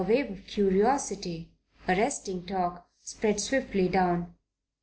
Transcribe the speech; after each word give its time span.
A 0.01 0.03
wave 0.03 0.31
of 0.31 0.47
curiosity, 0.47 1.51
arresting 1.87 2.47
talk, 2.47 2.87
spread 3.03 3.39
swiftly 3.39 3.87
down. 3.87 4.33